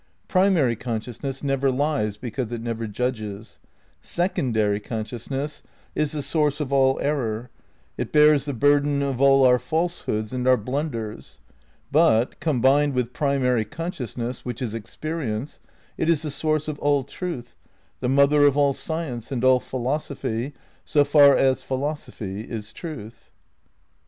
Primary 0.27 0.75
consciousness 0.75 1.43
never 1.43 1.69
lies, 1.69 2.17
because 2.17 2.51
it 2.51 2.59
never 2.59 2.87
judges. 2.87 3.59
Secondary 4.01 4.79
consciousness 4.79 5.61
is 5.93 6.13
the 6.13 6.23
source 6.23 6.59
of 6.59 6.73
all 6.73 6.99
error. 7.03 7.51
It 7.99 8.11
bears 8.11 8.45
the 8.45 8.53
burden 8.53 9.03
of 9.03 9.21
all 9.21 9.45
our 9.45 9.59
falsehoods 9.59 10.33
and 10.33 10.47
our 10.47 10.57
blunders. 10.57 11.37
But, 11.91 12.39
combined 12.39 12.95
with 12.95 13.13
primary 13.13 13.63
conscious 13.63 14.17
ness, 14.17 14.43
which 14.43 14.59
is 14.59 14.73
experience, 14.73 15.59
it 15.99 16.09
is 16.09 16.23
the 16.23 16.31
source 16.31 16.67
of 16.67 16.79
all 16.79 17.03
truth, 17.03 17.55
the 17.99 18.09
mother 18.09 18.43
of 18.47 18.57
all 18.57 18.73
science 18.73 19.31
and 19.31 19.43
all 19.43 19.59
philosophy, 19.59 20.53
so 20.83 21.05
far 21.05 21.35
as 21.35 21.61
philosophy 21.61 22.41
is 22.41 22.73
truth. 22.73 23.29